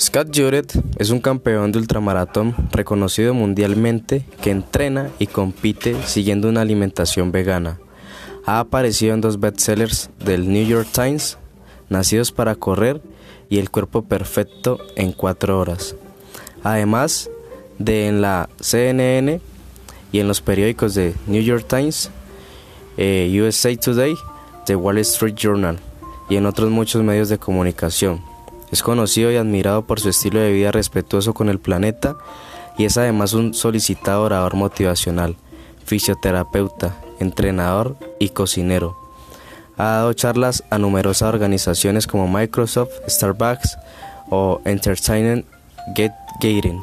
[0.00, 6.60] Scott Jurett es un campeón de ultramaratón reconocido mundialmente que entrena y compite siguiendo una
[6.60, 7.80] alimentación vegana.
[8.46, 11.36] Ha aparecido en dos bestsellers del New York Times,
[11.88, 13.02] Nacidos para Correr
[13.50, 15.96] y El Cuerpo Perfecto en cuatro horas.
[16.62, 17.28] Además
[17.80, 19.40] de en la CNN
[20.12, 22.10] y en los periódicos de New York Times,
[22.98, 24.14] eh, USA Today,
[24.64, 25.80] The Wall Street Journal
[26.30, 28.37] y en otros muchos medios de comunicación.
[28.70, 32.16] Es conocido y admirado por su estilo de vida respetuoso con el planeta
[32.76, 35.36] y es además un solicitado orador motivacional,
[35.84, 38.96] fisioterapeuta, entrenador y cocinero.
[39.76, 43.78] Ha dado charlas a numerosas organizaciones como Microsoft, Starbucks
[44.30, 45.46] o Entertainment
[45.94, 46.82] Get Gating.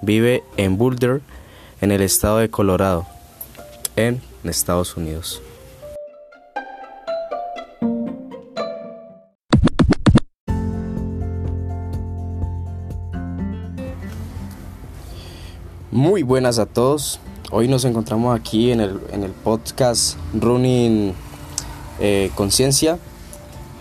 [0.00, 1.20] Vive en Boulder,
[1.80, 3.06] en el estado de Colorado,
[3.96, 5.40] en Estados Unidos.
[15.92, 17.20] Muy buenas a todos.
[17.50, 21.12] Hoy nos encontramos aquí en el, en el podcast Running
[22.00, 22.98] eh, Conciencia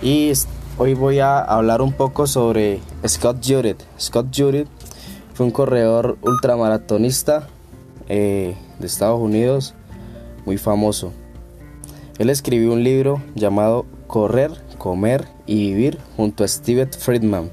[0.01, 0.33] y
[0.77, 3.81] hoy voy a hablar un poco sobre Scott Jurett.
[3.97, 4.67] Scott Jurett
[5.33, 7.47] fue un corredor ultramaratonista
[8.09, 9.73] eh, de Estados Unidos
[10.45, 11.13] muy famoso.
[12.19, 17.49] Él escribió un libro llamado Correr, Comer y Vivir junto a Steve Friedman.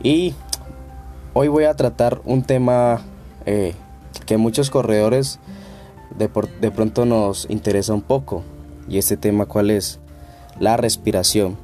[0.00, 0.32] Y
[1.34, 3.02] hoy voy a tratar un tema
[3.46, 3.74] eh,
[4.26, 5.38] que muchos corredores
[6.18, 8.42] de, de, pronto nos interesa un poco.
[8.88, 10.00] Y este tema cuál es?
[10.58, 11.56] La respiración.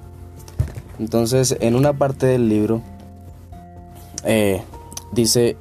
[0.99, 2.83] Entonces, en una parte del libro
[4.25, 4.63] eh,
[5.13, 5.57] dice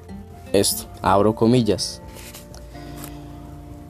[0.53, 2.01] esto, abro comillas.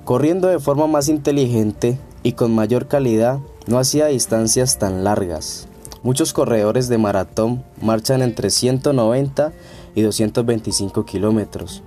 [0.03, 5.67] Corriendo de forma más inteligente y con mayor calidad, no hacía distancias tan largas.
[6.03, 9.51] Muchos corredores de maratón marchan entre 190
[9.95, 11.83] y 225 kilómetros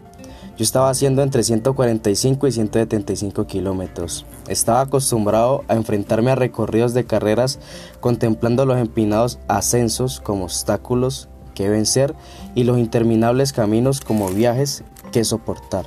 [0.60, 4.26] yo estaba haciendo entre 145 y 175 kilómetros.
[4.46, 7.58] Estaba acostumbrado a enfrentarme a recorridos de carreras
[8.00, 12.14] contemplando los empinados ascensos como obstáculos que vencer
[12.54, 15.86] y los interminables caminos como viajes que soportar.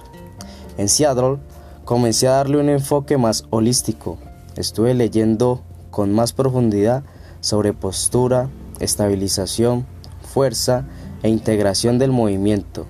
[0.79, 1.37] En Seattle
[1.85, 4.17] comencé a darle un enfoque más holístico.
[4.55, 5.61] Estuve leyendo
[5.91, 7.03] con más profundidad
[7.41, 9.85] sobre postura, estabilización,
[10.23, 10.87] fuerza
[11.21, 12.87] e integración del movimiento.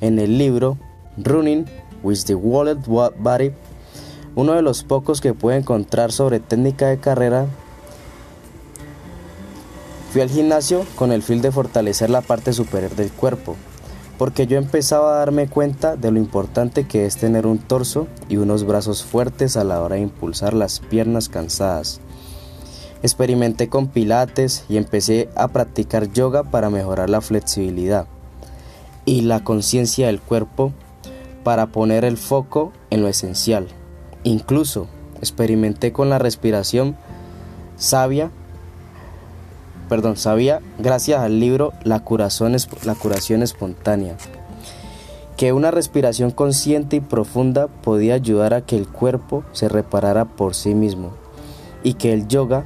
[0.00, 0.78] En el libro
[1.16, 1.66] Running
[2.02, 3.52] with the Wallet Body,
[4.34, 7.46] uno de los pocos que puede encontrar sobre técnica de carrera.
[10.10, 13.56] Fui al gimnasio con el fin de fortalecer la parte superior del cuerpo,
[14.18, 18.36] porque yo empezaba a darme cuenta de lo importante que es tener un torso y
[18.36, 22.00] unos brazos fuertes a la hora de impulsar las piernas cansadas.
[23.02, 28.06] Experimenté con pilates y empecé a practicar yoga para mejorar la flexibilidad
[29.04, 30.72] y la conciencia del cuerpo
[31.42, 33.68] para poner el foco en lo esencial.
[34.24, 34.88] Incluso
[35.18, 36.96] experimenté con la respiración
[37.76, 38.30] sabia,
[39.88, 40.16] perdón,
[40.78, 44.16] gracias al libro la curación, la curación espontánea,
[45.36, 50.54] que una respiración consciente y profunda podía ayudar a que el cuerpo se reparara por
[50.54, 51.12] sí mismo
[51.82, 52.64] y que el yoga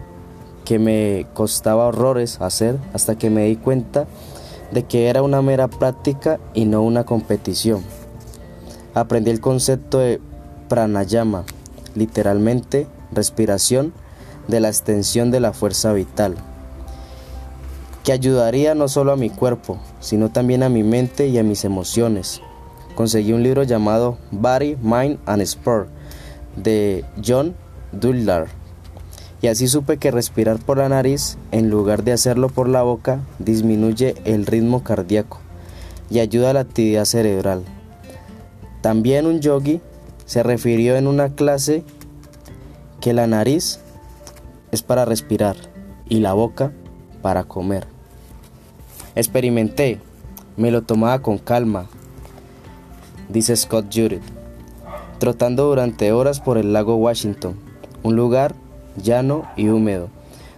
[0.65, 4.07] que me costaba horrores hacer hasta que me di cuenta
[4.73, 7.85] de que era una mera práctica y no una competición
[8.97, 10.23] aprendí el concepto de
[10.71, 11.45] pranayama,
[11.95, 13.93] literalmente respiración
[14.49, 16.35] de la extensión de la fuerza vital,
[18.05, 21.67] que ayudaría no solo a mi cuerpo, sino también a mi mente y a mis
[21.67, 22.41] emociones.
[22.95, 25.91] Conseguí un libro llamado Body, Mind and Sport
[26.57, 27.55] de John
[27.93, 28.47] Dullar.
[29.43, 33.21] Y así supe que respirar por la nariz en lugar de hacerlo por la boca
[33.39, 35.39] disminuye el ritmo cardíaco
[36.09, 37.76] y ayuda a la actividad cerebral.
[38.87, 39.81] También un yogi
[40.27, 41.83] se refirió en una clase
[43.01, 43.81] que la nariz
[44.71, 45.57] es para respirar
[46.09, 46.71] y la boca
[47.21, 47.89] para comer.
[49.17, 49.99] Experimenté,
[50.57, 51.87] me lo tomaba con calma,
[53.29, 54.23] dice Scott Jurett,
[55.19, 57.57] trotando durante horas por el lago Washington,
[58.05, 58.55] un lugar
[59.03, 60.11] llano y húmedo,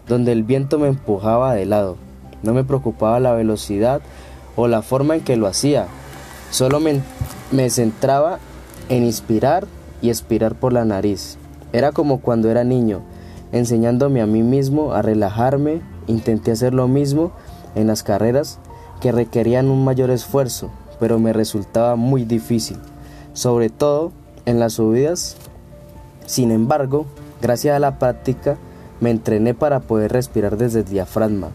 [0.06, 1.96] donde el viento me empujaba de lado.
[2.42, 4.02] No me preocupaba la velocidad
[4.54, 5.86] o la forma en que lo hacía,
[6.50, 7.00] solo me
[7.50, 8.38] me centraba
[8.88, 9.66] en inspirar
[10.02, 11.38] y expirar por la nariz.
[11.72, 13.02] Era como cuando era niño,
[13.52, 15.80] enseñándome a mí mismo a relajarme.
[16.06, 17.32] Intenté hacer lo mismo
[17.74, 18.58] en las carreras
[19.00, 22.78] que requerían un mayor esfuerzo, pero me resultaba muy difícil,
[23.32, 24.12] sobre todo
[24.46, 25.36] en las subidas.
[26.26, 27.06] Sin embargo,
[27.40, 28.56] gracias a la práctica,
[29.00, 31.50] me entrené para poder respirar desde el diafragma,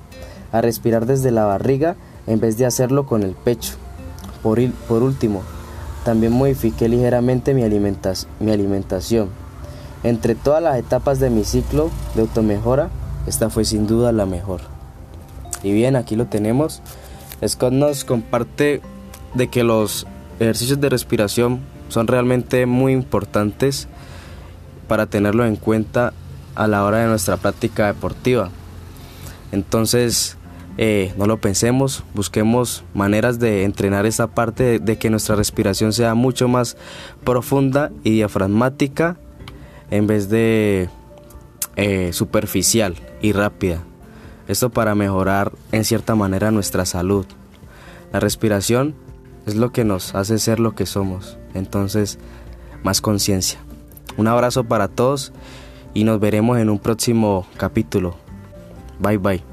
[0.52, 1.96] a respirar desde la barriga
[2.28, 3.74] en vez de hacerlo con el pecho.
[4.42, 5.42] Por, por último,
[6.04, 9.30] también modifiqué ligeramente mi, mi alimentación.
[10.04, 12.90] Entre todas las etapas de mi ciclo de automejora,
[13.26, 14.62] esta fue sin duda la mejor.
[15.64, 16.82] Y bien, aquí lo tenemos.
[17.48, 18.82] Scott nos comparte
[19.34, 20.06] de que los
[20.40, 23.88] ejercicios de respiración son realmente muy importantes
[24.88, 26.14] para tenerlo en cuenta
[26.56, 28.50] a la hora de nuestra práctica deportiva.
[29.52, 30.38] Entonces,
[30.78, 36.16] eh, no lo pensemos, busquemos maneras de entrenar esa parte de, que nuestra respiración sea
[36.16, 36.78] mucho más
[37.24, 39.18] profunda y diafragmática
[39.92, 40.90] en vez de
[41.76, 43.84] eh, superficial y rápida.
[44.48, 47.26] Esto para mejorar en cierta manera nuestra salud.
[48.12, 48.96] La respiración
[49.46, 51.38] es lo que nos hace ser lo que somos.
[51.54, 52.18] Entonces,
[52.84, 53.60] más conciencia.
[54.18, 55.34] Un abrazo para todos
[55.94, 58.16] y nos veremos en un próximo capítulo.
[59.00, 59.53] Bye bye.